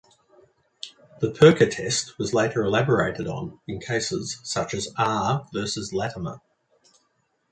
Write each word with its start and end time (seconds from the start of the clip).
The 1.19 1.27
Perka 1.31 1.69
test 1.69 2.17
was 2.17 2.33
later 2.33 2.63
elaborated 2.63 3.27
on 3.27 3.59
in 3.67 3.79
cases 3.79 4.39
such 4.41 4.73
as 4.73 4.91
"R. 4.97 5.45
versus 5.53 5.93
Latimer". 5.93 6.41